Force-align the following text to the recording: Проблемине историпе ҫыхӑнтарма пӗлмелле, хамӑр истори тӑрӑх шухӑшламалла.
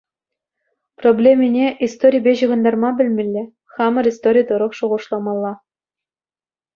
Проблемине 1.01 1.65
историпе 1.87 2.33
ҫыхӑнтарма 2.39 2.89
пӗлмелле, 3.01 3.43
хамӑр 3.73 4.05
истори 4.13 4.43
тӑрӑх 4.49 4.71
шухӑшламалла. 4.79 5.53